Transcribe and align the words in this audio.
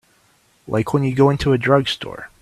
Like 0.67 0.95
when 0.95 1.03
you 1.03 1.13
go 1.13 1.29
into 1.29 1.53
a 1.53 1.59
drugstore. 1.59 2.31